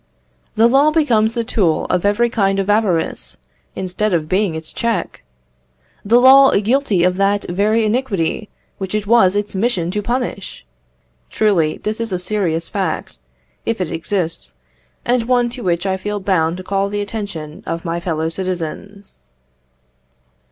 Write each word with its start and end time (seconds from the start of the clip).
The 0.55 0.65
law 0.65 0.89
become 0.89 1.27
the 1.27 1.43
tool 1.43 1.85
of 1.91 2.05
every 2.05 2.27
kind 2.27 2.57
of 2.57 2.71
avarice, 2.71 3.37
instead 3.75 4.13
of 4.13 4.27
being 4.27 4.55
its 4.55 4.73
check! 4.73 5.21
The 6.03 6.19
law 6.19 6.49
guilty 6.55 7.03
of 7.03 7.17
that 7.17 7.43
very 7.47 7.85
iniquity 7.85 8.49
which 8.79 8.95
it 8.95 9.05
was 9.05 9.35
its 9.35 9.53
mission 9.53 9.91
to 9.91 10.01
punish! 10.01 10.65
Truly, 11.29 11.77
this 11.83 11.99
is 11.99 12.11
a 12.11 12.17
serious 12.17 12.67
fact, 12.67 13.19
if 13.63 13.79
it 13.79 13.91
exists, 13.91 14.55
and 15.05 15.21
one 15.27 15.51
to 15.51 15.61
which 15.61 15.85
I 15.85 15.97
feel 15.97 16.19
bound 16.19 16.57
to 16.57 16.63
call 16.63 16.89
the 16.89 17.01
attention 17.01 17.61
of 17.67 17.85
my 17.85 17.99
fellow 17.99 18.27
citizens. 18.27 19.19